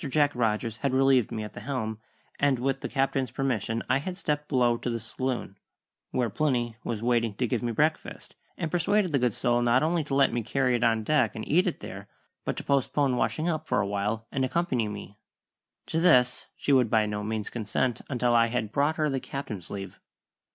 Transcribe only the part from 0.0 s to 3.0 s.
Jack Rogers had relieved me at the helm, and with the